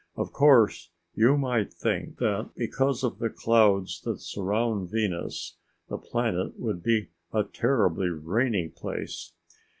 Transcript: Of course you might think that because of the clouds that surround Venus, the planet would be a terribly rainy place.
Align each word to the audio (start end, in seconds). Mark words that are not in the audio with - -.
Of 0.15 0.31
course 0.33 0.89
you 1.13 1.37
might 1.37 1.71
think 1.71 2.17
that 2.17 2.49
because 2.57 3.03
of 3.03 3.19
the 3.19 3.29
clouds 3.29 4.01
that 4.01 4.19
surround 4.19 4.89
Venus, 4.89 5.57
the 5.89 5.99
planet 5.99 6.57
would 6.59 6.81
be 6.81 7.11
a 7.31 7.43
terribly 7.43 8.09
rainy 8.09 8.67
place. 8.67 9.33